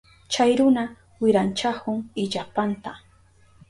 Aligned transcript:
Chay 0.33 0.51
runa 0.59 0.85
wiranchahun 1.21 2.03
illapanta. 2.25 2.91